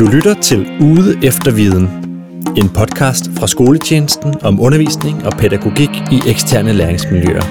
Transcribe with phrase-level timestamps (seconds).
[0.00, 1.88] Du lytter til Ude efter viden.
[2.56, 7.42] En podcast fra skoletjenesten om undervisning og pædagogik i eksterne læringsmiljøer.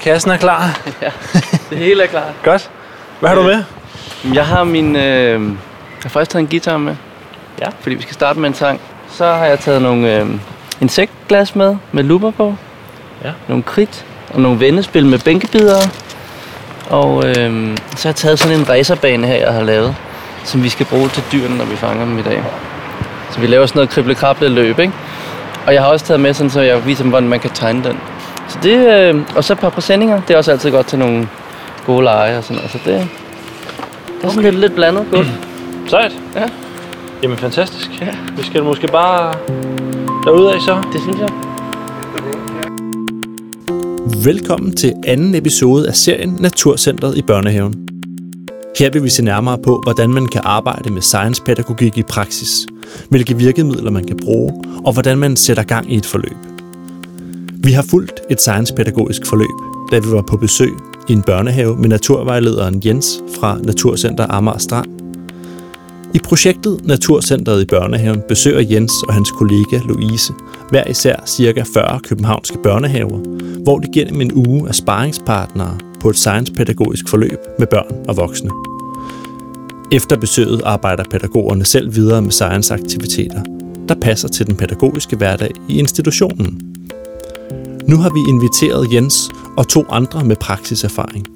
[0.00, 0.80] Kassen er klar.
[1.02, 1.10] Ja,
[1.70, 2.32] det hele er klar.
[2.44, 2.70] Godt.
[3.20, 3.62] Hvad har du med?
[4.34, 4.96] Jeg har min...
[4.96, 5.40] Øh, jeg
[6.02, 6.96] har faktisk taget en guitar med.
[7.60, 7.68] Ja.
[7.80, 8.80] Fordi vi skal starte med en sang.
[9.10, 10.26] Så har jeg taget nogle øh,
[10.80, 12.54] insektglas med, med luper på.
[13.24, 13.32] Ja.
[13.48, 15.82] Nogle kridt og nogle vendespil med bænkebidere.
[16.90, 19.94] Og øh, så har jeg taget sådan en racerbane her, jeg har lavet,
[20.44, 22.42] som vi skal bruge til dyrene, når vi fanger dem i dag.
[23.30, 24.92] Så vi laver sådan noget krible løb, ikke?
[25.66, 27.84] Og jeg har også taget med sådan, så jeg viser dem, hvordan man kan tegne
[27.84, 28.00] den.
[28.48, 30.20] Så det, øh, og så et par præsendinger.
[30.28, 31.28] Det er også altid godt til nogle
[31.86, 32.70] gode lege og sådan noget.
[32.70, 33.08] Så det,
[34.06, 35.26] det er sådan lidt, lidt blandet godt.
[35.90, 36.12] Sejt.
[36.34, 36.48] Ja.
[37.22, 37.90] Jamen fantastisk.
[38.00, 38.06] Ja.
[38.36, 39.34] Vi skal måske bare
[40.24, 40.82] derudad så.
[40.92, 41.49] Det synes jeg.
[44.24, 47.88] Velkommen til anden episode af serien Naturcentret i børnehaven.
[48.78, 52.66] Her vil vi se nærmere på, hvordan man kan arbejde med science-pædagogik i praksis,
[53.08, 56.36] hvilke virkemidler man kan bruge, og hvordan man sætter gang i et forløb.
[57.64, 60.72] Vi har fulgt et science-pædagogisk forløb, da vi var på besøg
[61.08, 65.00] i en børnehave med naturvejlederen Jens fra Naturcenter Amager Strand.
[66.14, 70.32] I projektet Naturcentret i børnehaven besøger Jens og hans kollega Louise
[70.70, 71.64] hver især ca.
[71.74, 73.18] 40 københavnske børnehaver,
[73.62, 78.50] hvor de gennem en uge er sparringspartnere på et science-pædagogisk forløb med børn og voksne.
[79.92, 83.42] Efter besøget arbejder pædagogerne selv videre med science-aktiviteter,
[83.88, 86.60] der passer til den pædagogiske hverdag i institutionen.
[87.88, 91.26] Nu har vi inviteret Jens og to andre med praksiserfaring,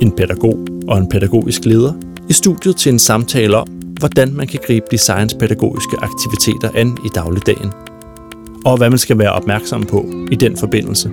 [0.00, 1.92] en pædagog og en pædagogisk leder,
[2.28, 3.68] i studiet til en samtale om,
[3.98, 7.72] hvordan man kan gribe de science-pædagogiske aktiviteter an i dagligdagen,
[8.66, 11.10] og hvad man skal være opmærksom på i den forbindelse.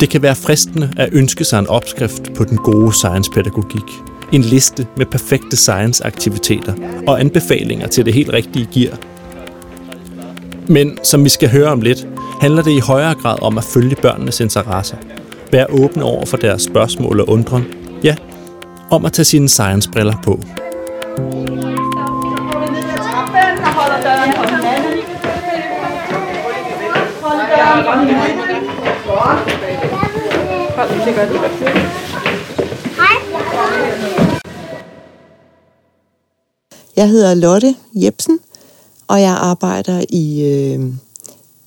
[0.00, 3.92] Det kan være fristende at ønske sig en opskrift på den gode science-pædagogik,
[4.32, 6.74] en liste med perfekte science-aktiviteter
[7.06, 8.98] og anbefalinger til det helt rigtige gear.
[10.68, 12.08] Men som vi skal høre om lidt,
[12.40, 14.96] handler det i højere grad om at følge børnenes interesser,
[15.52, 17.64] være åbne over for deres spørgsmål og undren,
[18.04, 18.16] ja,
[18.90, 20.40] om at tage sine science-briller på.
[36.96, 38.38] Jeg hedder Lotte Jebsen,
[39.08, 40.80] og jeg arbejder i øh,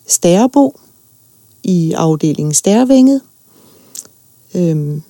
[0.08, 0.80] Stærebo
[1.64, 3.22] i afdelingen Stærvænget.
[4.56, 5.02] Øhm,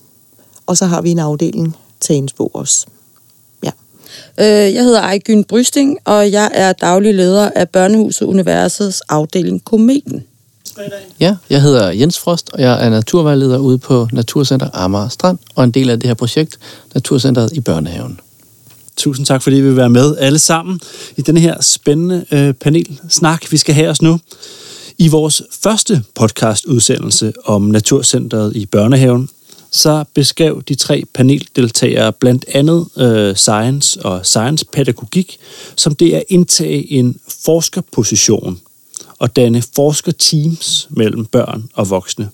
[0.66, 2.86] og så har vi en afdeling Tagensbo også.
[3.64, 3.72] Ja.
[4.40, 10.26] Øh, Jeg hedder Ejgyn Brysting, og jeg er daglig leder af Børnehuset Universets afdeling Kometen.
[11.20, 15.64] Ja, jeg hedder Jens Frost, og jeg er naturvejleder ude på Naturcenter Amager Strand, og
[15.64, 16.60] en del af det her projekt,
[16.94, 18.20] Naturcenteret i Børnehaven.
[18.98, 20.80] Tusind tak, fordi I vil være med alle sammen
[21.18, 24.20] i denne her spændende øh, panelsnak, vi skal have os nu.
[24.98, 29.30] I vores første podcastudsendelse om Naturcenteret i børnehaven,
[29.72, 35.38] så beskrev de tre paneldeltagere blandt andet øh, science og science-pædagogik,
[35.76, 38.60] som det er at indtage en forskerposition
[39.20, 42.30] og danne forskerteams mellem børn og voksne.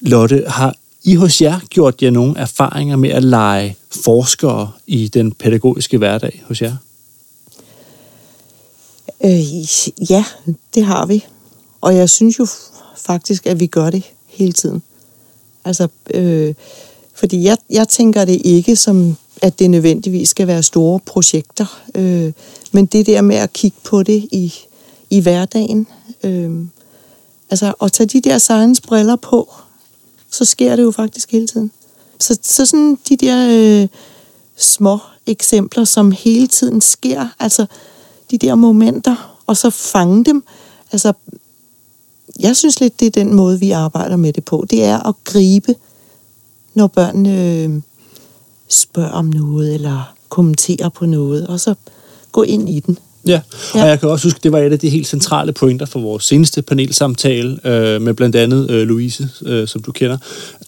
[0.00, 5.32] Lotte, har I hos jer gjort jer nogle erfaringer med at lege forskere i den
[5.32, 6.76] pædagogiske hverdag hos jer?
[9.24, 10.24] Øh, ja,
[10.74, 11.24] det har vi.
[11.80, 12.46] Og jeg synes jo
[12.96, 14.82] faktisk, at vi gør det hele tiden.
[15.64, 16.54] Altså, øh,
[17.14, 21.80] fordi jeg, jeg tænker det ikke som, at det nødvendigvis skal være store projekter.
[21.94, 22.32] Øh,
[22.72, 24.54] men det der med at kigge på det i,
[25.10, 25.86] i hverdagen.
[26.24, 26.64] Øh,
[27.50, 29.54] altså, at tage de der science-briller på,
[30.30, 31.70] så sker det jo faktisk hele tiden.
[32.20, 33.88] Så, så sådan de der øh,
[34.56, 37.66] små eksempler, som hele tiden sker, altså
[38.30, 40.44] de der momenter, og så fange dem.
[40.92, 41.12] Altså,
[42.38, 44.66] jeg synes lidt, det er den måde, vi arbejder med det på.
[44.70, 45.74] Det er at gribe,
[46.74, 47.82] når børnene øh,
[48.68, 51.74] spørger om noget, eller kommenterer på noget, og så
[52.32, 52.98] gå ind i den.
[53.28, 53.40] Ja,
[53.72, 53.84] og Ja.
[53.84, 56.62] jeg kan også huske, det var et af de helt centrale pointer for vores seneste
[56.62, 60.18] panelsamtale øh, med blandt andet øh, Louise, øh, som du kender,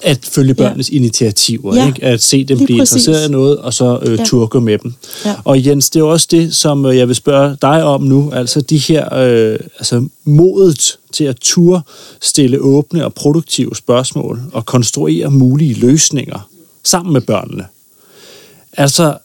[0.03, 0.55] at følge Ja.
[0.55, 2.05] børnenes initiativer, Ja, ikke?
[2.05, 2.95] at se dem lige blive præcis.
[2.95, 4.25] interesseret i noget, og så øh, Ja.
[4.25, 4.95] turke med dem.
[5.25, 5.35] Ja.
[5.45, 8.61] Og Jens, det er også det, som øh, jeg vil spørge dig om nu, altså
[8.61, 11.83] de her, øh, altså modet til at turde
[12.23, 16.49] stille åbne og produktive spørgsmål og konstruere mulige løsninger
[16.85, 17.65] sammen med børnene.
[18.73, 19.19] Altså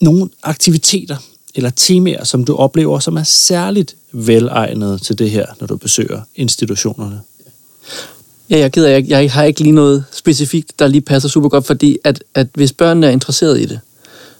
[0.00, 1.16] nogle aktiviteter
[1.54, 6.20] eller temaer, som du oplever, som er særligt velegnede til det her, når du besøger
[6.34, 7.20] institutionerne?
[8.50, 9.10] Ja, jeg gider ikke.
[9.10, 12.46] jeg, jeg har ikke lige noget specifikt, der lige passer super godt, fordi at, at
[12.54, 13.80] hvis børnene er interesseret i det,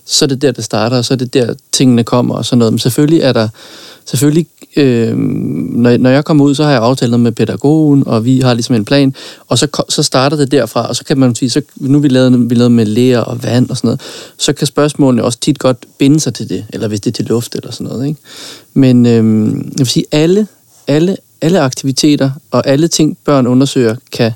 [0.05, 2.59] så er det der, det starter, og så er det der, tingene kommer og sådan
[2.59, 2.73] noget.
[2.73, 3.49] Men selvfølgelig er der,
[4.05, 4.47] selvfølgelig,
[4.77, 8.55] øh, når, når jeg kommer ud, så har jeg aftalt med pædagogen, og vi har
[8.55, 9.15] ligesom en plan,
[9.49, 12.51] og så, så starter det derfra, og så kan man sige, så nu vi lavet,
[12.51, 14.01] vi lavet med læger og vand og sådan noget,
[14.37, 17.25] så kan spørgsmålene også tit godt binde sig til det, eller hvis det er til
[17.25, 18.07] luft eller sådan noget.
[18.07, 18.21] Ikke?
[18.75, 20.47] Men øh, jeg vil sige, alle,
[20.87, 24.33] alle, alle aktiviteter og alle ting, børn undersøger, kan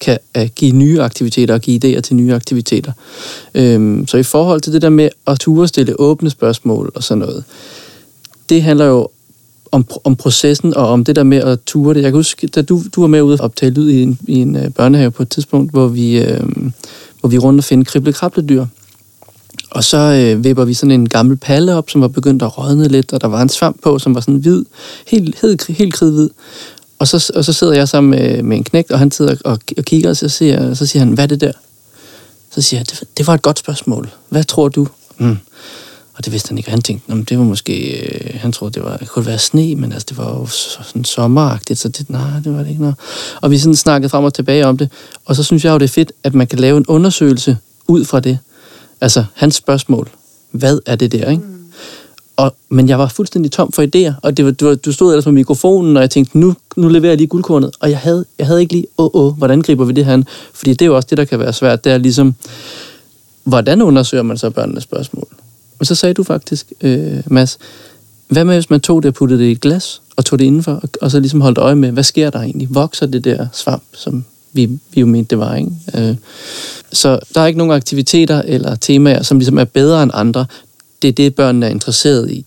[0.00, 2.92] kan øh, give nye aktiviteter og give idéer til nye aktiviteter.
[3.54, 7.18] Øhm, så i forhold til det der med at ture stille åbne spørgsmål og sådan
[7.18, 7.44] noget,
[8.50, 9.08] det handler jo
[9.72, 12.02] om, om processen og om det der med at ture det.
[12.02, 14.34] Jeg kan huske, da du, du var med ude og optage lyd i en, i
[14.34, 16.40] en øh, børnehave på et tidspunkt, hvor vi, øh,
[17.20, 18.12] hvor vi rundt og finde krible
[18.48, 18.66] dyr.
[19.70, 22.88] Og så øh, vipper vi sådan en gammel palle op, som var begyndt at rådne
[22.88, 24.64] lidt, og der var en svamp på, som var sådan hvid,
[25.06, 26.30] helt, helt, helt kridhvid.
[26.98, 29.58] Og så, og så sidder jeg sammen med, med en knægt, og han sidder og,
[29.78, 31.52] og kigger, og så siger, så siger han, hvad er det der?
[32.50, 34.10] Så siger jeg, det, det var et godt spørgsmål.
[34.28, 34.88] Hvad tror du?
[35.18, 35.36] Mm.
[36.20, 38.82] Og det vidste han ikke, og han tænkte, det var måske, øh, han troede, det,
[38.82, 42.40] var, det kunne være sne, men altså, det var jo sådan sommeragtigt, så det, nej,
[42.44, 42.96] det var det ikke noget.
[43.40, 44.90] Og vi sådan snakkede frem og tilbage om det,
[45.24, 47.56] og så synes jeg jo, det er fedt, at man kan lave en undersøgelse
[47.88, 48.38] ud fra det.
[49.00, 50.08] Altså, hans spørgsmål,
[50.50, 51.42] hvad er det der, ikke?
[51.42, 51.64] Mm.
[52.36, 55.26] Og, men jeg var fuldstændig tom for idéer, og det var, du, du stod ellers
[55.26, 58.46] med mikrofonen, og jeg tænkte, nu, nu leverer jeg lige guldkornet, og jeg havde, jeg
[58.46, 60.22] havde ikke lige, åh, åh, hvordan griber vi det her
[60.54, 62.34] Fordi det er jo også det, der kan være svært, det er ligesom,
[63.44, 65.28] hvordan undersøger man så børnenes spørgsmål?
[65.80, 67.58] Og så sagde du faktisk, øh, Mads,
[68.28, 70.44] hvad med hvis man tog det og puttede det i et glas, og tog det
[70.44, 72.68] indenfor, og, og så ligesom holdt øje med, hvad sker der egentlig?
[72.70, 75.70] Vokser det der svamp, som vi, vi jo mente, det var, ikke?
[75.94, 76.16] Øh,
[76.92, 80.46] så der er ikke nogen aktiviteter eller temaer, som ligesom er bedre end andre
[81.02, 82.44] det er det, børnene er interesseret i.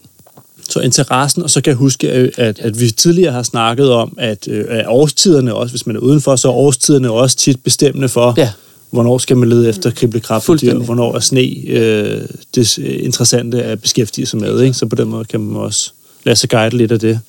[0.70, 4.48] Så interessen, og så kan jeg huske, at, at vi tidligere har snakket om, at,
[4.48, 8.34] øh, at årstiderne også, hvis man er udenfor, så er årstiderne også tit bestemmende for,
[8.38, 8.50] ja.
[8.94, 12.22] Hvornår skal man lede efter kriblekrabbedyr, hvornår er sne øh,
[12.56, 14.62] det interessante at beskæftige sig med.
[14.62, 14.74] Ikke?
[14.74, 15.92] Så på den måde kan man også
[16.24, 17.19] lade sig guide lidt af det.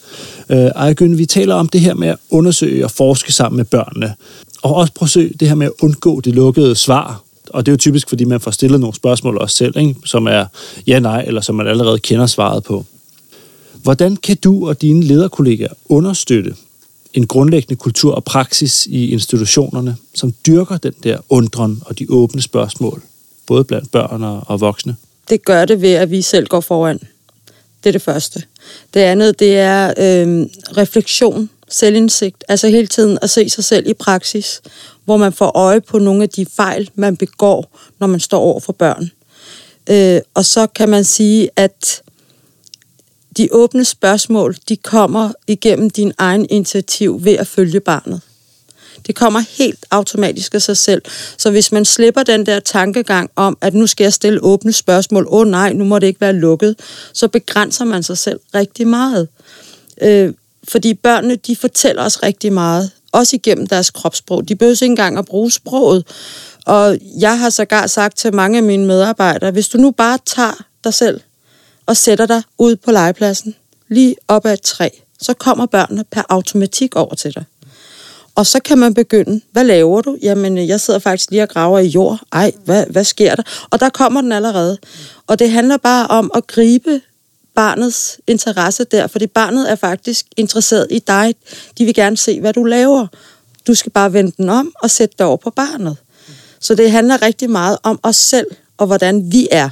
[0.50, 4.14] Øh, Ejgøn, vi taler om det her med at undersøge og forske sammen med børnene,
[4.62, 7.76] og også prøve det her med at undgå det lukkede svar, og det er jo
[7.76, 9.94] typisk, fordi man får stillet nogle spørgsmål også selv, ikke?
[10.04, 10.44] som er
[10.86, 12.84] ja, nej, eller som man allerede kender svaret på.
[13.82, 16.54] Hvordan kan du og dine lederkollegaer understøtte
[17.14, 22.42] en grundlæggende kultur og praksis i institutionerne, som dyrker den der undren og de åbne
[22.42, 23.02] spørgsmål,
[23.46, 24.96] både blandt børn og voksne?
[25.28, 26.98] Det gør det ved, at vi selv går foran.
[27.84, 28.42] Det er det første.
[28.94, 30.46] Det andet, det er øh,
[30.76, 32.44] refleksion, selvindsigt.
[32.48, 34.60] Altså hele tiden at se sig selv i praksis
[35.04, 38.60] hvor man får øje på nogle af de fejl, man begår, når man står over
[38.60, 39.10] for børn.
[39.90, 42.02] Øh, og så kan man sige, at
[43.36, 48.20] de åbne spørgsmål, de kommer igennem din egen initiativ ved at følge barnet.
[49.06, 51.02] Det kommer helt automatisk af sig selv.
[51.38, 55.26] Så hvis man slipper den der tankegang om, at nu skal jeg stille åbne spørgsmål,
[55.26, 56.76] åh oh, nej, nu må det ikke være lukket,
[57.12, 59.28] så begrænser man sig selv rigtig meget.
[60.02, 60.34] Øh,
[60.68, 64.48] fordi børnene, de fortæller os rigtig meget også igennem deres kropssprog.
[64.48, 66.06] De behøver ikke engang at bruge sproget.
[66.66, 70.64] Og jeg har sågar sagt til mange af mine medarbejdere, hvis du nu bare tager
[70.84, 71.20] dig selv
[71.86, 73.54] og sætter dig ud på legepladsen,
[73.88, 74.88] lige op ad et træ,
[75.20, 77.44] så kommer børnene per automatik over til dig.
[78.34, 80.16] Og så kan man begynde, hvad laver du?
[80.22, 82.20] Jamen, jeg sidder faktisk lige og graver i jord.
[82.32, 83.42] Ej, hvad, hvad sker der?
[83.70, 84.78] Og der kommer den allerede.
[85.26, 87.00] Og det handler bare om at gribe
[87.54, 91.34] barnets interesse der, fordi barnet er faktisk interesseret i dig.
[91.78, 93.06] De vil gerne se, hvad du laver.
[93.66, 95.96] Du skal bare vende den om og sætte dig over på barnet.
[96.60, 98.46] Så det handler rigtig meget om os selv,
[98.78, 99.70] og hvordan vi er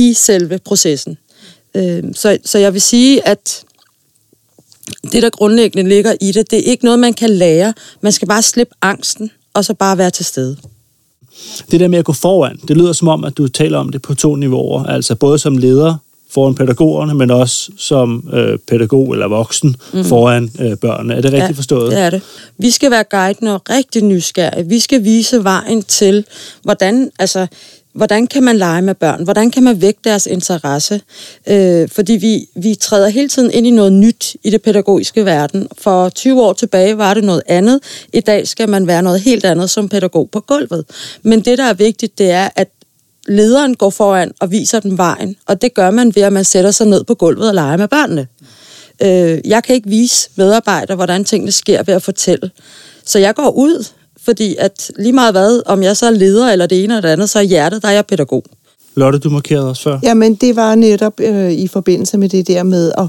[0.00, 1.18] i selve processen.
[1.74, 3.64] Øhm, så, så jeg vil sige, at
[5.12, 7.74] det, der grundlæggende ligger i det, det er ikke noget, man kan lære.
[8.00, 10.56] Man skal bare slippe angsten, og så bare være til stede.
[11.70, 14.02] Det der med at gå foran, det lyder som om, at du taler om det
[14.02, 14.84] på to niveauer.
[14.84, 15.96] Altså både som leder
[16.30, 20.04] foran pædagogerne, men også som øh, pædagog eller voksen mm.
[20.04, 21.14] foran øh, børnene.
[21.14, 21.90] Er det rigtigt ja, forstået?
[21.90, 22.22] det er det.
[22.58, 24.68] Vi skal være guidende og rigtig nysgerrige.
[24.68, 26.24] Vi skal vise vejen til,
[26.62, 27.46] hvordan, altså,
[27.92, 29.24] hvordan kan man lege med børn?
[29.24, 31.00] Hvordan kan man vække deres interesse?
[31.48, 35.68] Øh, fordi vi, vi træder hele tiden ind i noget nyt i det pædagogiske verden.
[35.78, 37.80] For 20 år tilbage var det noget andet.
[38.12, 40.84] I dag skal man være noget helt andet som pædagog på gulvet.
[41.22, 42.68] Men det, der er vigtigt, det er, at
[43.30, 46.70] lederen går foran og viser den vejen, og det gør man ved, at man sætter
[46.70, 48.26] sig ned på gulvet og leger med børnene.
[49.02, 52.50] Øh, jeg kan ikke vise medarbejdere, hvordan tingene sker ved at fortælle.
[53.04, 53.86] Så jeg går ud,
[54.24, 57.12] fordi at lige meget hvad, om jeg så er leder eller det ene eller det
[57.12, 58.44] andet, så er hjertet, der er jeg pædagog.
[58.94, 59.98] Lotte, du markerede os før.
[60.02, 63.06] Jamen, det var netop øh, i forbindelse med det der med at,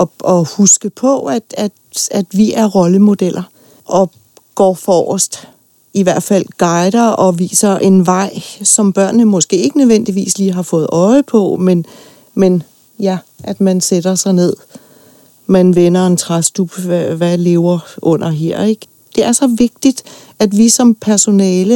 [0.00, 1.72] at, at huske på, at, at,
[2.10, 3.42] at vi er rollemodeller.
[3.84, 4.10] Og
[4.54, 5.48] går forrest,
[5.94, 10.62] i hvert fald guider og viser en vej, som børnene måske ikke nødvendigvis lige har
[10.62, 11.86] fået øje på, men,
[12.34, 12.62] men
[12.98, 14.56] ja, at man sætter sig ned.
[15.46, 18.86] Man vender en træstup, hvad, hvad lever under her, ikke?
[19.16, 20.02] Det er så vigtigt,
[20.38, 21.74] at vi som personale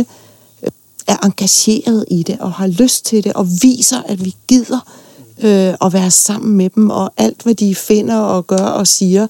[0.63, 0.71] øh,
[1.07, 4.81] er engageret i det og har lyst til det og viser, at vi gider
[5.39, 9.27] øh, at være sammen med dem, og alt, hvad de finder og gør og siger,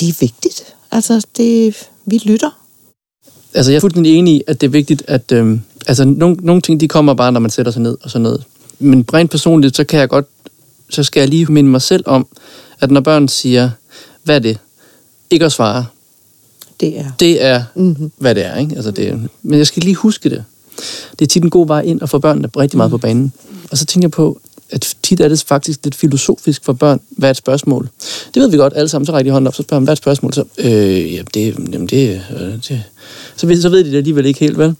[0.00, 0.74] det er vigtigt.
[0.90, 2.61] Altså, det, vi lytter.
[3.54, 6.62] Altså, jeg er fuldstændig enig i, at det er vigtigt, at øh, altså, nogle, nogle
[6.62, 8.44] ting, de kommer bare, når man sætter sig ned og sådan noget.
[8.78, 10.26] Men rent personligt, så kan jeg godt,
[10.90, 12.26] så skal jeg lige minde mig selv om,
[12.80, 13.70] at når børn siger,
[14.22, 14.58] hvad er det?
[15.30, 15.86] Ikke at svare.
[16.80, 17.12] Det er.
[17.20, 18.10] Det er, mm-hmm.
[18.16, 18.74] hvad det er, ikke?
[18.76, 20.44] Altså, det er, men jeg skal lige huske det.
[21.18, 23.32] Det er tit en god vej ind at få børnene rigtig meget på banen.
[23.70, 24.40] Og så tænker jeg på,
[24.72, 27.88] at tit er det faktisk lidt filosofisk for børn, hvad er et spørgsmål?
[28.34, 29.92] Det ved vi godt alle sammen, så rækker de hånden op, så spørger man, hvad
[29.92, 30.32] er et spørgsmål?
[30.32, 32.82] Så, øh, ja, det, jamen det, øh, det.
[33.36, 34.74] Så, ved, så ved de det alligevel ikke helt, vel?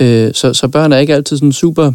[0.00, 1.92] Øh, så, så børn er ikke altid sådan super,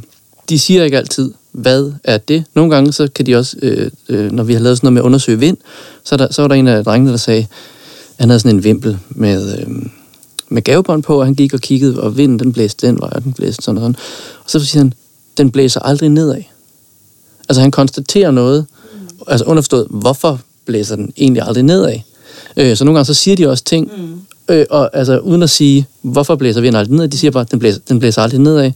[0.49, 2.43] de siger ikke altid, hvad er det?
[2.53, 5.01] Nogle gange, så kan de også, øh, øh, når vi har lavet sådan noget med
[5.01, 5.57] at undersøge vind,
[6.03, 7.47] så, der, så var der en af drengene, der sagde,
[8.19, 9.67] han havde sådan en vimpel med, øh,
[10.49, 13.23] med gavebånd på, og han gik og kiggede, og vinden den blæste den vej, og
[13.23, 13.95] den blæste sådan og sådan.
[14.43, 14.93] Og så siger han,
[15.37, 16.43] den blæser aldrig nedad.
[17.49, 18.65] Altså han konstaterer noget,
[19.27, 21.99] altså underforstået, hvorfor blæser den egentlig aldrig nedad?
[22.57, 24.53] Øh, så nogle gange så siger de også ting, mm.
[24.55, 27.59] øh, og, altså uden at sige, hvorfor blæser vinden aldrig nedad, de siger bare, den
[27.59, 28.71] blæser, den blæser aldrig nedad.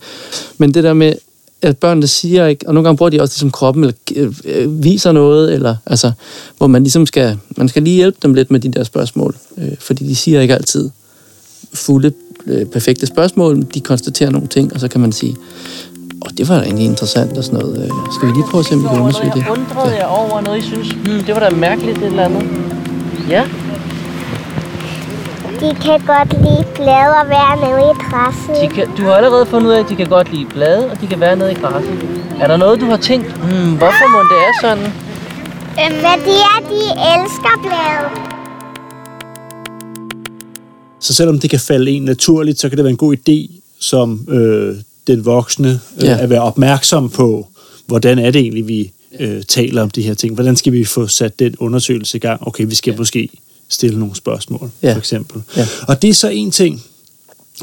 [0.58, 1.14] Men det der med,
[1.62, 4.84] at børnene siger ikke, og nogle gange bruger de også ligesom kroppen, eller øh, øh,
[4.84, 6.12] viser noget, eller altså,
[6.58, 9.72] hvor man ligesom skal, man skal lige hjælpe dem lidt med de der spørgsmål, øh,
[9.80, 10.90] fordi de siger ikke altid
[11.74, 12.12] fulde,
[12.48, 15.36] øh, perfekte spørgsmål, de konstaterer nogle ting, og så kan man sige,
[16.22, 17.78] og det var da egentlig interessant og sådan noget.
[17.84, 19.42] Øh, skal vi lige prøve at se, om vi kan undersøge det?
[19.46, 22.44] Jeg undrede jer over noget, I synes, hmm, det var da mærkeligt et eller andet.
[23.30, 23.44] Ja,
[25.62, 28.56] De kan godt lide blade og være nede i græsset.
[28.62, 31.02] de kan, du har allerede fundet ud af, at de kan godt lide blade, og
[31.02, 31.98] de kan være nede i græsset.
[32.42, 34.88] Er der noget, du har tænkt, hmm, hvorfor må det er sådan?
[36.06, 36.82] Fordi at de
[37.14, 38.06] elsker blade.
[41.00, 44.26] Så selvom det kan falde en naturligt, så kan det være en god idé som
[44.30, 44.76] øh,
[45.08, 46.18] den voksne øh, Ja.
[46.18, 47.48] at være opmærksom på,
[47.86, 50.34] hvordan er det egentlig, vi øh, taler om de her ting.
[50.34, 52.48] Hvordan skal vi få sat den undersøgelse i gang?
[52.48, 52.98] Okay, vi skal ja.
[52.98, 53.30] måske
[53.70, 54.94] stille nogle spørgsmål, ja.
[54.94, 55.42] for eksempel.
[55.58, 55.68] Ja.
[55.88, 56.84] Og det er så en ting,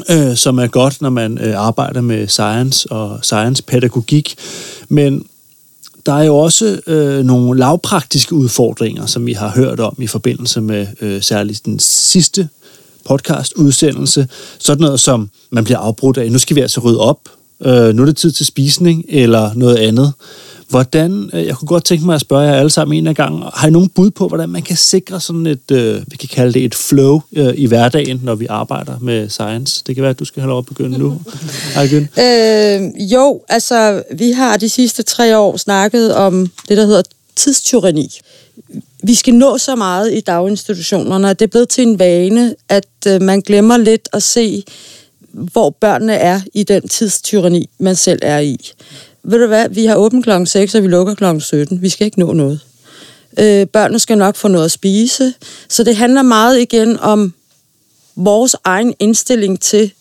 [0.09, 4.35] øh, som er godt, når man øh, arbejder med science og science-pædagogik.
[4.89, 5.25] Men
[6.05, 10.61] der er jo også øh, nogle lavpraktiske udfordringer, som vi har hørt om i forbindelse
[10.61, 12.49] med øh, særligt den sidste
[13.05, 14.27] podcast-udsendelse.
[14.59, 17.19] Sådan noget som, man bliver afbrudt af, nu skal vi altså rydde op,
[17.65, 20.13] øh, nu er det tid til spisning, eller noget andet.
[20.69, 23.43] Hvordan, øh, jeg kunne godt tænke mig at spørge jer alle sammen en af gangen,
[23.53, 26.53] har I nogen bud på, hvordan man kan sikre sådan et, øh, vi kan kalde
[26.53, 29.83] det et flow øh, i hverdagen, når vi arbejder med science?
[29.87, 31.21] Det kan være, at du skal have lov at begynde nu,
[31.75, 32.07] Ejgyn.
[32.19, 37.01] Øh, jo, altså, vi har de sidste tre år snakket om det, der hedder
[37.35, 38.19] tidstyranni.
[39.03, 42.87] Vi skal nå så meget i daginstitutionerne, at det er blevet til en vane, at
[43.07, 44.63] øh, man glemmer lidt at se,
[45.31, 48.57] hvor børnene er i den tidstyrani, man selv er i.
[49.23, 51.81] Ved du hvad, vi har åbent klokken 6, og vi lukker klokken 17.
[51.81, 52.59] Vi skal ikke nå noget.
[53.39, 55.33] Øh, børnene skal nok få noget at spise.
[55.69, 57.33] Så det handler meget igen om
[58.15, 59.91] vores egen indstilling til,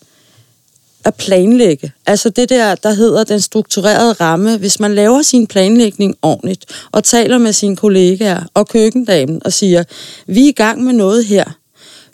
[1.05, 1.93] at planlægge.
[2.07, 4.57] Altså det der, der hedder den strukturerede ramme.
[4.57, 9.85] Hvis man laver sin planlægning ordentligt, og taler med sine kollegaer og køkkendamen og siger,
[10.27, 11.45] vi er i gang med noget her,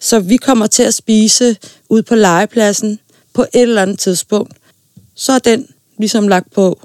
[0.00, 1.56] så vi kommer til at spise
[1.88, 2.98] ud på legepladsen
[3.34, 4.52] på et eller andet tidspunkt,
[5.14, 5.66] så er den
[5.98, 6.80] ligesom lagt på.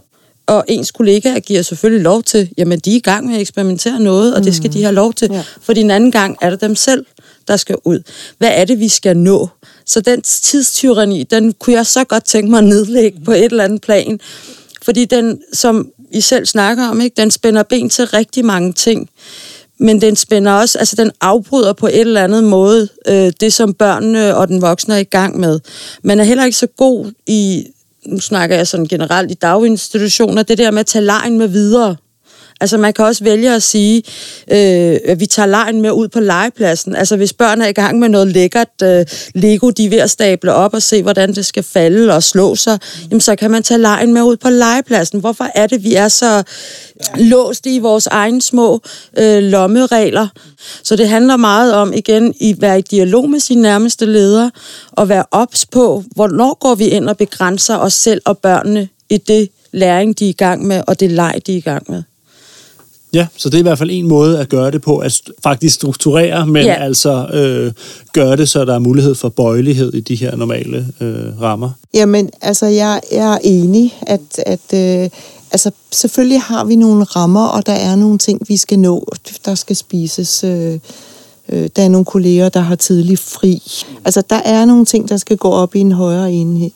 [0.47, 3.99] Og ens kollegaer giver selvfølgelig lov til, jamen de er i gang med at eksperimentere
[3.99, 5.29] noget, og det skal de have lov til.
[5.31, 5.43] Ja.
[5.61, 7.05] For den anden gang er det dem selv,
[7.47, 7.99] der skal ud.
[8.37, 9.47] Hvad er det, vi skal nå?
[9.89, 13.63] Så den tidstyranni, den kunne jeg så godt tænke mig at nedlægge på et eller
[13.63, 14.19] andet plan.
[14.81, 19.10] Fordi den, som I selv snakker om, ikke, den spænder ben til rigtig mange ting.
[19.79, 23.74] Men den spænder også, altså den afbryder på et eller andet måde øh, det, som
[23.74, 25.60] børnene og den voksne er i gang med.
[26.03, 27.65] Man er heller ikke så god i,
[28.05, 31.96] nu snakker jeg sådan generelt i daginstitutioner, det der med at tage lejen med videre.
[32.61, 34.03] Altså man kan også vælge at sige,
[34.51, 36.95] øh, at vi tager lejen med ud på legepladsen.
[36.95, 40.09] Altså hvis børn er i gang med noget lækkert øh, Lego, de er ved at
[40.09, 42.79] stable op og se, hvordan det skal falde og slå sig,
[43.11, 45.19] jamen så kan man tage lejen med ud på legepladsen.
[45.19, 46.43] Hvorfor er det, vi er så
[47.17, 48.81] låst i vores egne små
[49.17, 50.27] øh, lommeregler?
[50.83, 54.51] Så det handler meget om igen at være i dialog med sine nærmeste ledere
[54.91, 59.17] og være ops på, hvornår går vi ind og begrænser os selv og børnene i
[59.17, 62.03] det læring, de er i gang med, og det leg, de er i gang med.
[63.13, 65.75] Ja, så det er i hvert fald en måde at gøre det på, at faktisk
[65.75, 66.73] strukturere, men ja.
[66.73, 67.71] Altså øh,
[68.13, 71.69] gøre det, så der er mulighed for bøjelighed i de her normale øh, rammer.
[71.93, 75.09] Jamen, altså, jeg, jeg er enig, at, at øh,
[75.51, 79.05] altså, selvfølgelig har vi nogle rammer, og der er nogle ting, vi skal nå.
[79.45, 80.43] Der skal spises.
[80.43, 80.79] Øh,
[81.49, 83.61] øh, der er nogle kolleger, der har tidlig fri.
[84.05, 86.71] Altså, der er nogle ting, der skal gå op i en højere enhed.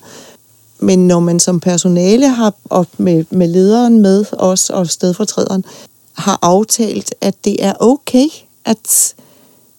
[0.79, 5.65] Men når man som personale har, og med, med lederen med os og stedfortræderen,
[6.13, 8.27] har aftalt, at det er okay,
[8.65, 9.15] at,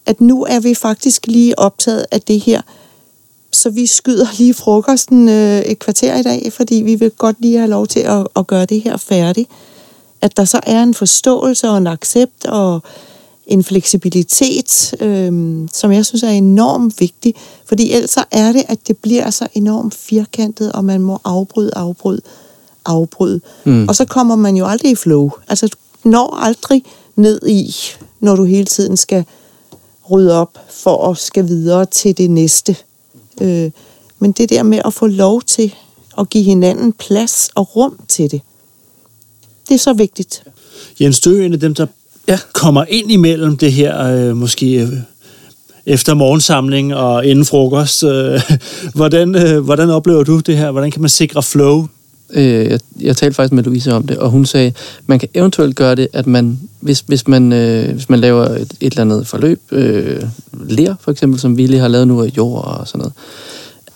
[0.07, 2.63] at nu er vi faktisk lige optaget af det her,
[3.53, 7.59] så vi skyder lige frokosten øh, et kvarter i dag, fordi vi vil godt lige
[7.59, 9.51] have lov til at, at gøre det her færdigt.
[10.21, 12.83] At der så er en forståelse og en accept og
[13.47, 17.35] en fleksibilitet, øh, som jeg synes er enormt vigtig.
[17.67, 22.21] Fordi ellers er det, at det bliver så enormt firkantet, og man må afbryde, afbryde,
[22.85, 23.41] afbryde.
[23.65, 23.89] Mm.
[23.89, 25.31] Og så kommer man jo aldrig i flow.
[25.49, 25.69] Altså,
[26.05, 26.83] når aldrig
[27.17, 27.75] ned i,
[28.21, 29.25] når du hele tiden skal
[30.11, 32.77] rydde op for at skal videre til det næste.
[33.41, 33.71] Øh,
[34.19, 35.75] men det der med at få lov til
[36.19, 38.41] at give hinanden plads og rum til det,
[39.69, 40.45] det er så vigtigt.
[41.01, 41.87] Jens Dø er en af dem, der
[42.29, 42.39] ja.
[42.53, 44.89] kommer ind imellem det her, øh, måske øh,
[45.87, 48.03] efter morgensamling og inden frokost.
[48.03, 48.41] Øh,
[48.95, 50.71] hvordan, øh, hvordan oplever du det her?
[50.71, 51.87] Hvordan kan man sikre flow?
[52.35, 54.73] Øh, jeg, jeg talte faktisk med Louise om det, og hun sagde,
[55.07, 58.73] man kan eventuelt gøre det, at man, hvis, hvis, man, øh, hvis man laver et,
[58.81, 60.23] et eller andet forløb, øh,
[60.69, 63.13] ler for eksempel, som vi lige har lavet nu af jord og sådan noget.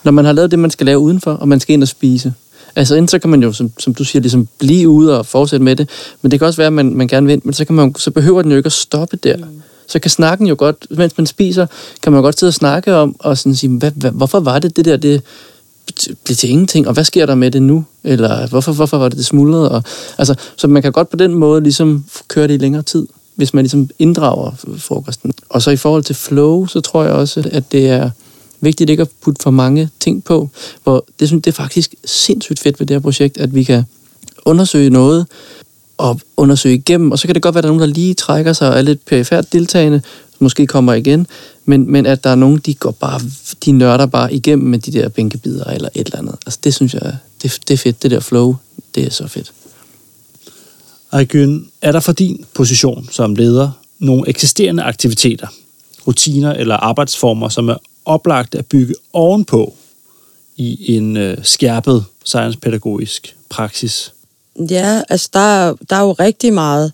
[0.05, 2.33] Når man har lavet det, man skal lave udenfor, og man skal ind og spise,
[2.77, 5.65] Altså enten så kan man jo, som, som du siger, ligesom blive ude og fortsætte
[5.65, 5.89] med det,
[6.23, 8.11] men det kan også være, at man, man gerne vil, men så, kan man, så
[8.11, 9.37] behøver den jo ikke at stoppe der.
[9.37, 9.45] Mm.
[9.89, 11.67] Så kan snakken jo godt, mens man spiser,
[12.03, 14.77] kan man godt sidde og snakke om, og sådan sige, hvad, hvad, hvorfor var det
[14.77, 15.23] det der, det
[16.25, 17.85] blev til ingenting, og hvad sker der med det nu?
[18.05, 19.71] Eller hvorfor, hvorfor var det det smuldrede?
[19.71, 19.83] Og,
[20.19, 23.55] altså, så man kan godt på den måde ligesom køre det i længere tid, hvis
[23.55, 25.33] man ligesom inddrager frokosten.
[25.49, 28.11] Og så i forhold til flow, så tror jeg også, at det er
[28.61, 30.49] vigtigt ikke at putte for mange ting på.
[30.83, 33.85] Hvor det, synes, det er faktisk sindssygt fedt ved det her projekt, at vi kan
[34.45, 35.27] undersøge noget,
[35.99, 38.15] og undersøge igennem, og så kan det godt være, at der er nogen, der lige
[38.15, 40.03] trækker sig og er lidt perifært deltagende,
[40.39, 41.27] måske kommer igen,
[41.65, 43.21] men, men at der er nogen, de går bare,
[43.65, 46.35] de nørder bare igennem med de der bænkebider eller et eller andet.
[46.47, 48.57] Altså det synes jeg, det, det er fedt, det der flow,
[48.95, 49.53] det er så fedt.
[51.13, 55.47] Aygün, er der for din position som leder nogle eksisterende aktiviteter,
[56.07, 59.75] rutiner eller arbejdsformer, som er oplagt at bygge ovenpå
[60.57, 64.13] i en øh, skærpet science-pædagogisk praksis?
[64.71, 66.93] Ja, altså der, er- der er jo rigtig meget.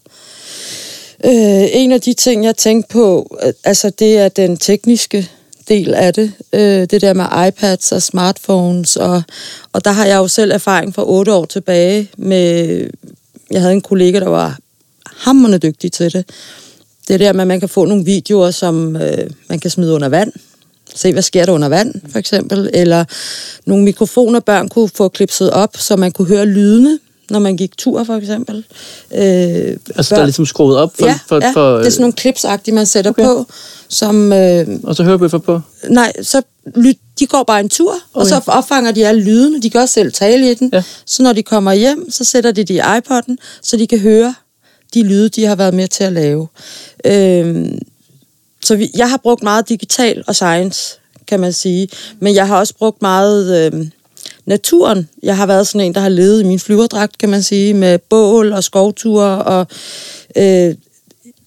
[1.24, 5.30] Øh, en af de ting, jeg tænkte på, øh, altså det er den tekniske
[5.68, 6.32] del af det.
[6.52, 8.96] Øh, det der med iPads og smartphones.
[8.96, 9.22] Og,
[9.72, 12.88] og der har jeg jo selv erfaring fra otte år tilbage med...
[13.50, 14.58] Jeg havde en kollega, der var
[15.04, 16.28] hammerne dygtig til det.
[17.08, 20.08] Det der med, at man kan få nogle videoer, som øh, man kan smide under
[20.08, 20.32] vand.
[20.94, 22.70] Se, hvad sker der under vand, for eksempel.
[22.72, 23.04] Eller
[23.66, 26.98] nogle mikrofoner, børn kunne få klipset op, så man kunne høre lydene,
[27.30, 28.56] når man gik tur, for eksempel.
[29.14, 31.06] Øh, Altså der er ligesom skruet op for...
[31.06, 33.22] ja, for, ja, for det er sådan nogle klipsagtige, man sætter Okay.
[33.22, 33.34] okay.
[33.44, 33.46] på,
[33.88, 34.32] som...
[34.32, 35.60] Øh, Og så hørebøffer på.
[35.88, 36.42] nej, så
[36.74, 39.62] lyt, de går bare en tur, oh, og så opfanger de alle lydene.
[39.62, 40.70] De kan også selv tale i den.
[40.72, 40.82] Ja.
[41.06, 44.34] Så når de kommer hjem, så sætter de det i iPod'en, så de kan høre
[44.94, 46.48] de lyde, de har været med til at lave.
[47.04, 47.66] Øh,
[48.64, 51.88] så vi, jeg har brugt meget digital og science, kan man sige.
[52.20, 53.86] Men jeg har også brugt meget øh,
[54.46, 55.08] naturen.
[55.22, 57.98] Jeg har været sådan en, der har levet i min flyverdragt, kan man sige, med
[57.98, 59.42] bål og skovture.
[59.44, 59.66] Og
[60.36, 60.74] øh,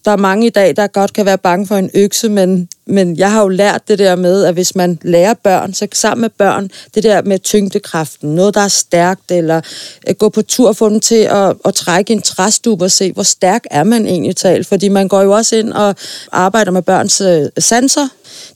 [0.06, 3.18] der er mange i dag, der godt kan være bange for en økse, men, men
[3.18, 6.30] jeg har jo lært det der med, at hvis man lærer børn, så sammen med
[6.30, 9.62] børn, det der med tyngdekraften, noget, der er stærkt, eller
[10.08, 13.24] øh, gå på tur, få dem til at, at trække en træstub og se, hvor
[13.24, 14.68] stærk er man egentlig talt.
[14.68, 15.96] Fordi man går jo også ind og
[16.32, 18.08] arbejder med børns øh, sanser.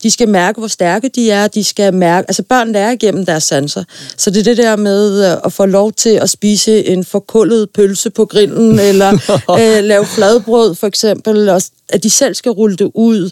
[0.04, 1.48] De skal mærke, hvor stærke de er.
[1.48, 3.84] De skal mærke, altså børn lærer igennem deres sanser.
[4.18, 7.70] Så det er det der med øh, at få lov til at spise en forkullet
[7.70, 9.12] pølse på grillen, eller
[9.60, 13.30] øh, lave fladbrød for eksempel, og at de selv skal rulle det ud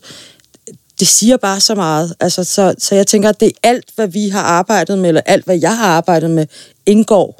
[0.99, 2.13] det siger bare så meget.
[2.19, 5.21] Altså, så, så jeg tænker, at det er alt, hvad vi har arbejdet med, eller
[5.25, 6.45] alt, hvad jeg har arbejdet med,
[6.85, 7.39] indgår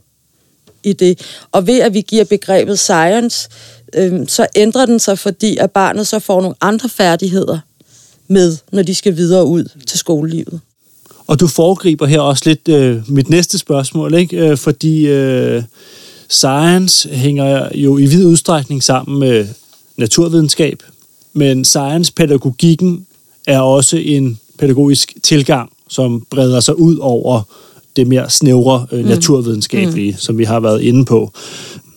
[0.84, 1.20] i det.
[1.52, 3.50] Og ved at vi giver begrebet science,
[3.96, 7.60] øh, så ændrer den sig, fordi at barnet så får nogle andre færdigheder
[8.28, 10.60] med, når de skal videre ud til skolelivet.
[11.28, 14.38] Og du foregriber her også lidt øh, mit næste spørgsmål, ikke?
[14.38, 15.64] Øh, fordi øh,
[16.30, 19.48] science hænger jo i vid udstrækning sammen med
[19.98, 20.84] naturvidenskab,
[21.34, 23.06] men science-pædagogikken
[23.50, 27.42] er også en pædagogisk tilgang, som breder sig ud over
[27.96, 30.18] det mere snævre øh, naturvidenskabelige, mm.
[30.18, 31.32] som vi har været inde på.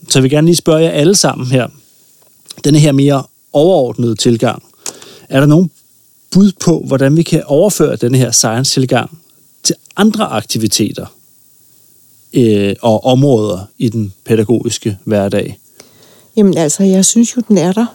[0.08, 1.68] Så jeg vil gerne lige spørge jer alle sammen her.
[2.64, 4.62] denne her mere overordnede tilgang,
[5.28, 5.70] er der nogen
[6.30, 9.18] bud på, hvordan vi kan overføre denne her science-tilgang
[9.62, 11.06] til andre aktiviteter
[12.34, 15.58] øh, og områder i den pædagogiske hverdag?
[16.36, 17.86] Jamen altså, jeg synes jo, den er der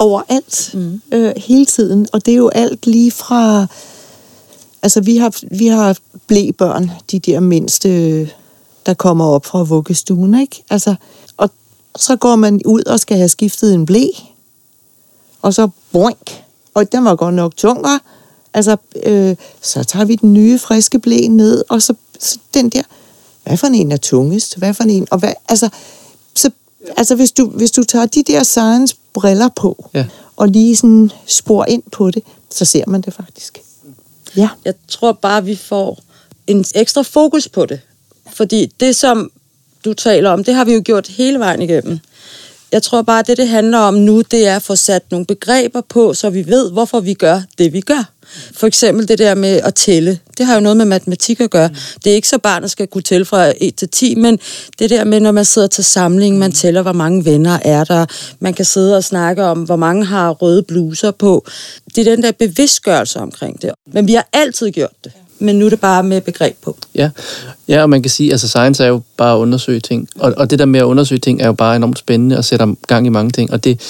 [0.00, 1.00] overalt, mm.
[1.12, 2.06] øh, hele tiden.
[2.12, 3.66] Og det er jo alt lige fra...
[4.82, 8.22] Altså, vi har, vi har blæbørn, de der mindste,
[8.86, 10.64] der kommer op fra vuggestuen, ikke?
[10.70, 10.94] Altså,
[11.36, 11.50] og
[11.96, 14.06] så går man ud og skal have skiftet en blæ,
[15.42, 18.00] og så boink, og den var godt nok tung, var.
[18.54, 22.82] Altså, øh, så tager vi den nye, friske blæ ned, og så, så den der,
[23.44, 24.58] hvad for en er tungest?
[24.58, 25.08] Hvad for en?
[25.10, 25.68] Og hvad, altså,
[26.34, 26.50] så,
[26.96, 30.06] altså hvis, du, hvis du tager de der science briller på, Ja.
[30.36, 33.58] og lige sådan spor ind på det, så ser man det faktisk.
[34.36, 34.48] Ja.
[34.64, 35.98] Jeg tror bare, vi får
[36.46, 37.80] en ekstra fokus på det.
[38.32, 39.30] Fordi det, som
[39.84, 41.98] du taler om, det har vi jo gjort hele vejen igennem.
[42.72, 45.26] Jeg tror bare, at det, det handler om nu, det er at få sat nogle
[45.26, 48.12] begreber på, så vi ved, hvorfor vi gør det, vi gør.
[48.52, 50.18] For eksempel det der med at tælle.
[50.38, 51.70] Det har jo noget med matematik at gøre.
[52.04, 54.38] Det er ikke så, barnet skal kunne tælle fra 1 til 10, men
[54.78, 58.06] det der med, når man sidder til samling, man tæller, hvor mange venner er der.
[58.40, 61.46] Man kan sidde og snakke om, hvor mange har røde bluser på.
[61.94, 63.70] Det er den der bevidstgørelse omkring det.
[63.92, 65.12] Men vi har altid gjort det.
[65.40, 66.76] Men nu er det bare med begreb på.
[66.94, 67.10] Ja.
[67.68, 70.08] ja, og man kan sige, at altså, science er jo bare at undersøge ting.
[70.18, 72.74] Og, og det der med at undersøge ting er jo bare enormt spændende og sætter
[72.86, 73.52] gang i mange ting.
[73.52, 73.80] Og det,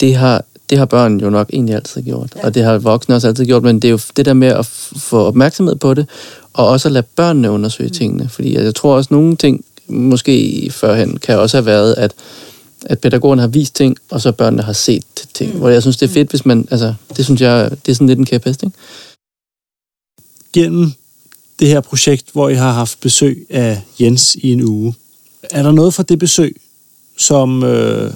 [0.00, 2.32] det, har, det har børn jo nok egentlig altid gjort.
[2.36, 2.46] Ja.
[2.46, 3.62] Og det har voksne også altid gjort.
[3.62, 6.06] Men det er jo det der med at få opmærksomhed på det,
[6.52, 7.94] og også at lade børnene undersøge mm.
[7.94, 8.28] tingene.
[8.28, 12.14] Fordi jeg tror også, nogle ting, måske førhen, kan også have været, at
[12.86, 15.52] at pædagogerne har vist ting, og så børnene har set ting.
[15.52, 15.58] Mm.
[15.58, 16.68] Hvor jeg synes, det er fedt, hvis man...
[16.70, 18.76] Altså, det synes jeg, det er sådan lidt en kæphest, ikke?
[20.52, 20.92] Gennem
[21.58, 24.94] det her projekt, hvor I har haft besøg af Jens i en uge,
[25.50, 26.60] er der noget fra det besøg,
[27.16, 28.12] som øh,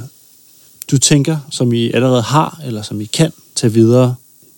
[0.90, 4.14] du tænker, som I allerede har, eller som I kan tage videre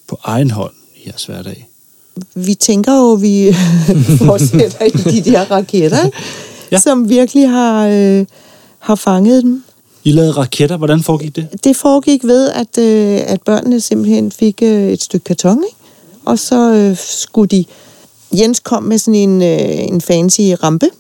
[0.06, 1.68] på egen hånd i jeres hverdag?
[2.34, 3.52] Vi tænker jo, at vi
[4.26, 6.10] fortsætter i de der raketter,
[6.72, 6.78] ja.
[6.78, 8.26] som virkelig har, øh,
[8.78, 9.64] har fanget dem.
[10.04, 10.76] I lavede raketter.
[10.76, 11.64] Hvordan foregik det?
[11.64, 15.76] Det foregik ved, at, øh, at børnene simpelthen fik øh, et stykke karton, ikke?
[16.26, 17.64] Og så øh, skulle de...
[18.38, 20.90] Jens kom med sådan en, øh, en fancy rampe,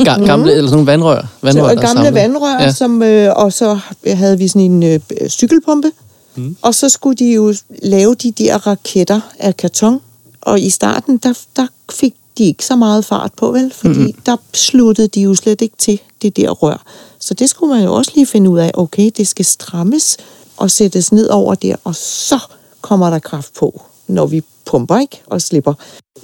[0.00, 1.26] Ga- gamle, eller sådan nogle vandrør.
[1.42, 2.14] vandrør så, der er gamle samlet.
[2.14, 2.72] vandrør, ja.
[2.72, 5.92] som, øh, og så havde vi sådan en øh, cykelpumpe.
[6.34, 6.56] Mm.
[6.62, 10.00] Og så skulle de jo lave de der raketter af karton.
[10.40, 13.72] Og i starten, der, der fik de ikke så meget fart på, vel?
[13.74, 14.12] Fordi mm.
[14.26, 16.82] der sluttede de jo slet ikke til det der rør.
[17.18, 18.70] Så det skulle man jo også lige finde ud af.
[18.74, 20.16] Okay, det skal strammes
[20.56, 22.38] og sættes ned over der, og så
[22.80, 25.22] kommer der kraft på, når vi pumper, ikke?
[25.26, 25.74] Og slipper.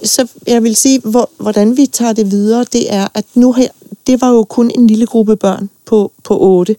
[0.03, 3.67] Så jeg vil sige, hvor, hvordan vi tager det videre, det er, at nu her,
[4.07, 6.75] det var jo kun en lille gruppe børn på, på 8.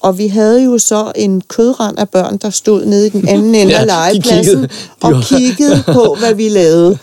[0.00, 3.54] Og vi havde jo så en kødrand af børn, der stod nede i den anden
[3.60, 4.68] ende Ja, af legepladsen kiggede.
[5.02, 6.98] De og kiggede på, hvad vi lavede.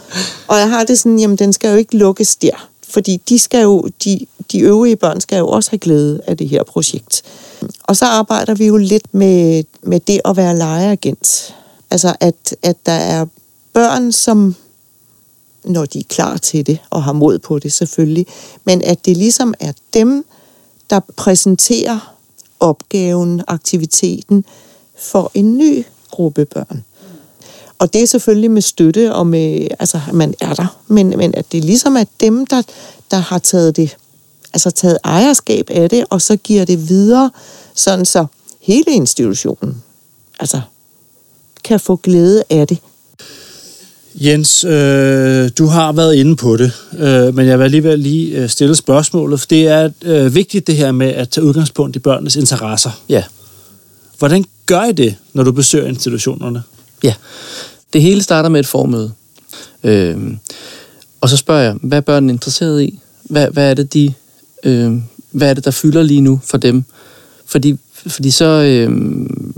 [0.48, 2.70] Og jeg har det sådan, jamen den skal jo ikke lukkes der.
[2.90, 4.20] Fordi de, skal jo, de,
[4.52, 7.24] de øvrige børn skal jo også have glæde af det her projekt.
[7.84, 11.56] Og så arbejder vi jo lidt med, med det at være legeagent.
[11.92, 13.26] Altså at, at der er
[13.74, 14.56] børn, som
[15.64, 18.26] når de er klar til det og har mod på det selvfølgelig,
[18.64, 20.26] men at det ligesom er dem,
[20.90, 22.16] der præsenterer
[22.60, 24.46] opgaven, aktiviteten
[24.98, 26.84] for en ny gruppe børn.
[27.80, 31.36] Og det er selvfølgelig med støtte og med, altså at man er der, men, men
[31.36, 32.62] at det ligesom er dem, der,
[33.12, 33.98] der har taget det,
[34.54, 37.32] altså taget ejerskab af det, og så giver det videre,
[37.74, 38.26] sådan så
[38.60, 39.84] hele institutionen,
[40.40, 40.62] altså
[41.64, 42.78] kan få glæde af det.
[44.16, 48.50] Jens, øh, du har været inde på det, øh, men jeg vil alligevel lige øh,
[48.50, 52.36] stille spørgsmålet, for det er øh, vigtigt det her med at tage udgangspunkt i børnenes
[52.36, 52.92] interesser.
[53.10, 53.24] Ja.
[54.18, 56.64] Hvordan gør I det, når du besøger institutionerne?
[57.04, 57.14] Ja.
[57.94, 59.12] Det hele starter med et formøde.
[59.84, 60.40] Øhm,
[61.22, 63.00] og så spørger jeg, hvad er børnene interesseret i?
[63.24, 64.14] Hvad, hvad er det, de,
[64.64, 66.84] øhm, hvad er det, der fylder lige nu for dem?
[67.46, 68.92] Fordi, fordi så, øh,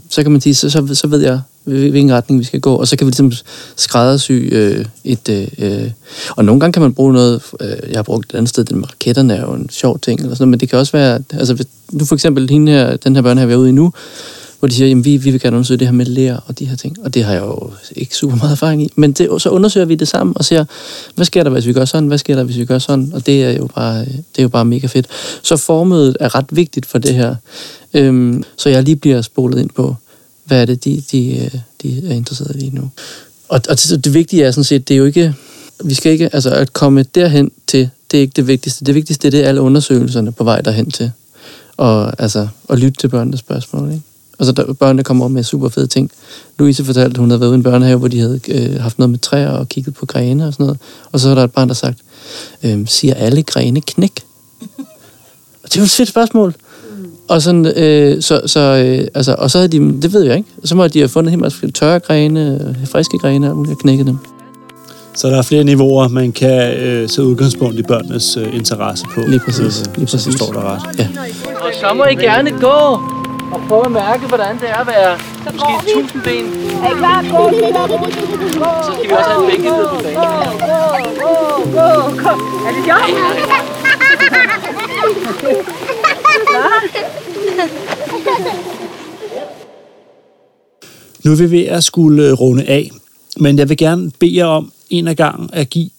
[0.09, 2.87] så kan man sige, så, så, så ved jeg, hvilken retning vi skal gå, og
[2.87, 3.31] så kan vi ligesom
[3.75, 5.29] skræddersy øh, et...
[5.29, 5.91] Øh, øh,
[6.29, 8.77] og nogle gange kan man bruge noget, øh, jeg har brugt et andet sted, den
[8.77, 11.19] med raketterne er jo en sjov ting, eller sådan noget, men det kan også være,
[11.33, 13.93] altså hvis, nu for eksempel hende her, den her børnehave, vi er ude i nu,
[14.61, 16.65] hvor de siger, jamen vi, vi vil gerne undersøge det her med lær og de
[16.65, 16.97] her ting.
[17.03, 18.89] Og det har jeg jo ikke super meget erfaring i.
[18.95, 20.65] Men det, så undersøger vi det sammen og ser,
[21.15, 22.07] hvad sker der, hvis vi gør sådan?
[22.07, 23.11] Hvad sker der, hvis vi gør sådan?
[23.13, 25.07] Og det er jo bare, det er jo bare mega fedt.
[25.41, 27.35] Så formødet er ret vigtigt for det her.
[27.93, 29.95] Øhm, så jeg lige bliver spolet ind på,
[30.45, 32.89] hvad er det, de, de, øh, de er interesseret i lige nu.
[33.49, 35.33] Og, og det, det vigtige er sådan set, det er jo ikke,
[35.83, 38.85] vi skal ikke, altså at komme derhen til, det er ikke det vigtigste.
[38.85, 41.11] Det vigtigste det er alle undersøgelserne på vej derhen til.
[41.77, 44.01] Og altså, at lytte til børnenes spørgsmål, ikke?
[44.41, 46.11] Altså, der, børnene kommer med super fede ting.
[46.59, 48.99] Louise fortalte, at hun havde været ude i en børnehave, hvor de havde øh, haft
[48.99, 50.79] noget med træer og kigget på grene og sådan noget.
[51.11, 51.99] Og så er der et barn, der har sagt,
[52.63, 54.23] øh, siger alle grene knæk?
[55.63, 56.55] Og det var et fedt spørgsmål.
[57.27, 60.49] Og, sådan, øh, så, så, øh, altså, og så havde de, det ved jeg ikke,
[60.63, 64.17] så må de have fundet helt masse tørre grene, øh, friske grene, og knækket dem.
[65.15, 69.21] Så der er flere niveauer, man kan øh, tage udgangspunkt i børnenes øh, interesse på.
[69.27, 70.25] Lige præcis, Øh, lige så præcis.
[70.25, 70.99] forstår der ret.
[70.99, 71.07] Ja.
[71.55, 72.99] Og så må I gerne gå
[73.53, 76.45] og prøve at mærke, hvordan det er at være måske tusind ben.
[76.83, 77.21] Er I klar?
[77.21, 77.43] Gå,
[78.85, 80.19] Så skal vi også have en bænkeled på banen.
[82.67, 83.09] Er det sjovt?
[91.23, 92.91] Nu er vi ved at skulle øh, runde af,
[93.37, 95.89] men jeg vil gerne bede jer om en af gangen at give,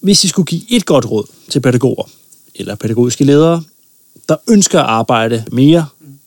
[0.00, 2.08] hvis I skulle give et godt råd til pædagoger
[2.54, 3.62] eller pædagogiske ledere,
[4.28, 5.86] der ønsker at arbejde mere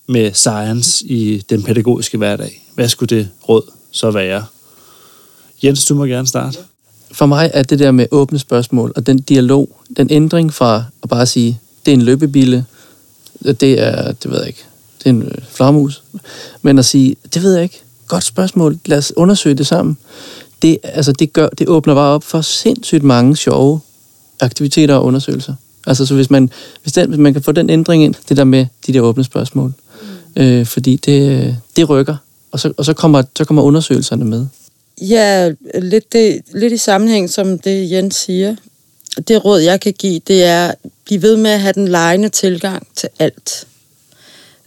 [0.09, 2.63] med science i den pædagogiske hverdag.
[2.75, 4.45] Hvad skulle det råd så være?
[5.63, 6.57] Jens, du må gerne starte.
[7.11, 11.09] For mig er det der med åbne spørgsmål, og den dialog, den ændring fra at
[11.09, 12.65] bare sige, det er en løbebille,
[13.45, 14.63] det er, det ved jeg ikke,
[14.99, 16.03] det er en øh, flammus,
[16.61, 19.97] men at sige, det ved jeg ikke, godt spørgsmål, lad os undersøge det sammen.
[20.61, 23.79] Det, altså, det, gør, det åbner bare op for sindssygt mange sjove
[24.39, 25.53] aktiviteter og undersøgelser.
[25.87, 26.49] Altså, så hvis man,
[26.83, 29.23] hvis, den, hvis man kan få den ændring ind, det der med de der åbne
[29.23, 29.73] spørgsmål,
[30.35, 32.15] øh, fordi det, det rykker,
[32.51, 34.45] og så, og så, kommer, så kommer undersøgelserne med.
[35.01, 38.55] Ja, lidt, det, lidt i sammenhæng som det Jens siger.
[39.27, 40.73] Det råd, jeg kan give, det er,
[41.05, 43.67] bliv ved med at have den lejende tilgang til alt.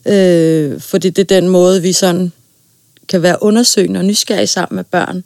[0.06, 2.32] Øh, fordi det er den måde, vi sådan
[3.08, 5.24] kan være undersøgende og nysgerrige sammen med børn.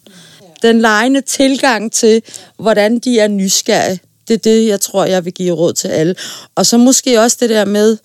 [0.63, 2.23] Den lejende tilgang til,
[2.59, 6.15] hvordan de er nysgerrige, det er det, jeg tror, jeg vil give råd til alle.
[6.55, 7.97] Og så måske også det der med,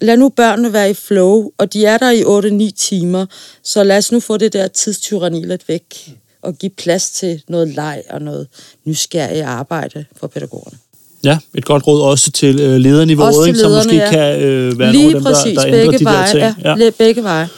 [0.00, 2.22] lad nu børnene være i flow, og de er der i
[2.68, 3.26] 8-9 timer,
[3.62, 7.68] så lad os nu få det der tidstyranni lidt væk, og give plads til noget
[7.68, 8.46] leg og noget
[8.84, 10.78] nysgerrig arbejde for pædagogerne.
[11.24, 14.10] Ja, et godt råd også til øh, lederniveauet, Også til ikke, som lederne, måske ja.
[14.10, 16.40] kan øh, være Lige nogle af dem, præcis, der, der ændrer begge de veje.
[16.40, 16.64] der ting.
[16.64, 16.90] Ja, ja.
[16.98, 17.48] begge veje.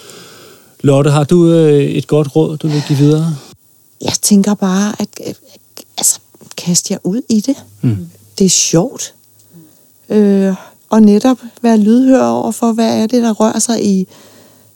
[0.81, 3.37] Lotte, har du øh, et godt råd, du vil give videre?
[4.01, 5.35] Jeg tænker bare, at øh,
[5.99, 6.19] altså,
[6.57, 7.57] kast jer ud i det.
[7.81, 8.11] Mm.
[8.39, 9.15] Det er sjovt.
[10.09, 10.55] Øh,
[10.93, 14.07] og netop være lydhør over for, hvad er det, der rører sig i,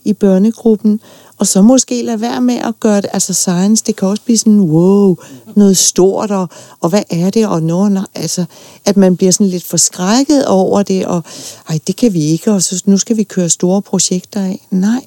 [0.04, 1.00] i børnegruppen.
[1.38, 4.38] Og så måske lade være med at gøre det, altså science, det kan også blive
[4.38, 5.16] sådan, wow,
[5.54, 6.48] noget stort, og,
[6.80, 8.44] og hvad er det, og når, når, altså,
[8.84, 11.22] at man bliver sådan lidt forskrækket over det, og
[11.68, 14.66] ej, det kan vi ikke, og så, nu skal vi køre store projekter af.
[14.70, 15.06] Nej,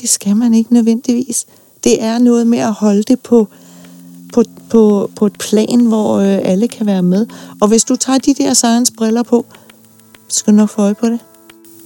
[0.00, 1.46] det skal man ikke nødvendigvis.
[1.84, 3.48] Det er noget med at holde det på,
[4.32, 7.26] på, på, på et plan, hvor øh, alle kan være med.
[7.60, 9.46] Og hvis du tager de der science-briller på,
[10.28, 11.18] skal nok få øje på det.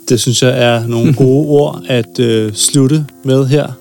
[0.08, 3.72] Det synes jeg er nogle gode ord at øh, slutte med her.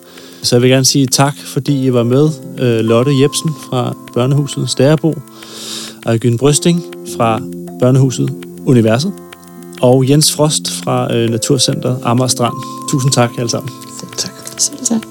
[0.41, 2.29] Så jeg vil gerne sige tak, fordi I var med.
[2.59, 5.15] Øh, Lotte Jebsen fra Børnehuset Stærebo,
[6.05, 6.83] Ejgyn Brysting
[7.17, 7.39] fra
[7.79, 8.29] Børnehuset
[8.65, 9.13] Universet,
[9.81, 12.53] og Jens Frost fra øh, Naturcenteret Amager Strand.
[12.91, 13.71] Tusind tak alle sammen.
[14.17, 14.31] Tak.
[14.57, 15.10] Selv tak.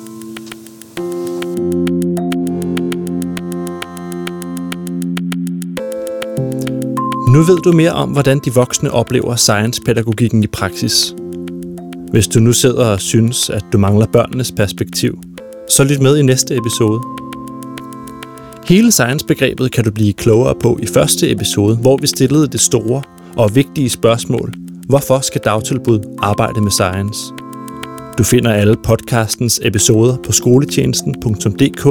[7.33, 11.14] Nu ved du mere om, hvordan de voksne oplever science-pædagogikken i praksis.
[12.11, 15.19] Hvis du nu sidder og synes, at du mangler børnenes perspektiv,
[15.69, 17.01] så lyt med i næste episode.
[18.64, 23.03] Hele science-begrebet kan du blive klogere på i første episode, hvor vi stillede det store
[23.37, 24.55] og vigtige spørgsmål.
[24.87, 27.19] Hvorfor skal dagtilbud arbejde med science?
[28.19, 31.87] Du finder alle podcastens episoder på skoletjenesten.dk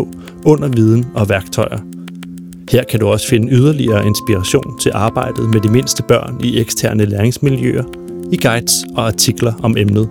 [0.45, 1.98] under viden og værktøjer.
[2.69, 7.05] Her kan du også finde yderligere inspiration til arbejdet med de mindste børn i eksterne
[7.05, 7.84] læringsmiljøer,
[8.32, 10.10] i guides og artikler om emnet.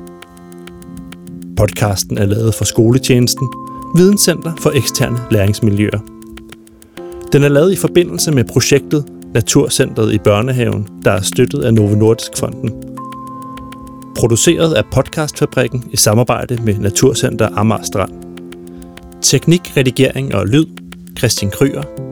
[1.56, 3.48] Podcasten er lavet for Skoletjenesten,
[3.96, 5.98] Videnscenter for eksterne læringsmiljøer.
[7.32, 11.94] Den er lavet i forbindelse med projektet Naturcentret i Børnehaven, der er støttet af Novo
[11.94, 12.72] Nordisk Fonden.
[14.16, 18.12] Produceret af Podcastfabrikken i samarbejde med Naturcenter Amager Strand.
[19.22, 20.66] Teknik, redigering og lyd,
[21.18, 22.07] Christian Kryer.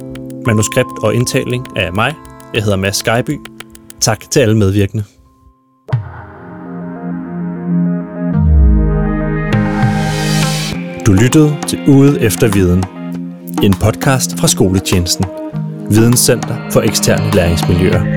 [0.46, 2.14] Manuskript og indtaling af mig.
[2.54, 3.40] Jeg hedder Mads Skyby.
[4.00, 5.04] Tak til alle medvirkende.
[11.06, 12.84] Du lyttede til Ude efter Viden.
[13.62, 15.24] En podcast fra Skoletjenesten.
[15.90, 18.15] Videnscenter for eksterne læringsmiljøer.